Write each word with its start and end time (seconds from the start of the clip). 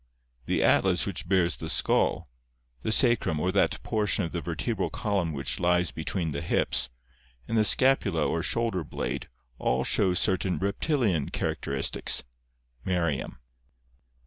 The 0.47 0.63
atlas 0.63 1.05
which 1.05 1.27
bears 1.29 1.57
the 1.57 1.69
skull, 1.69 2.27
the 2.81 2.91
sacrum 2.91 3.39
or 3.39 3.51
that 3.51 3.83
portion 3.83 4.23
of 4.25 4.31
the 4.31 4.41
vertebral 4.41 4.89
column 4.89 5.31
which 5.31 5.59
lies 5.59 5.91
between 5.91 6.31
the 6.31 6.41
hips, 6.41 6.89
and 7.47 7.55
the 7.55 7.63
scapula 7.63 8.27
or 8.27 8.41
shoulder 8.41 8.83
blade 8.83 9.29
all 9.59 9.83
show 9.83 10.15
certain 10.15 10.57
reptilian 10.57 11.29
char 11.31 11.53
acteristics 11.53 12.23
(Merriam). 12.83 13.37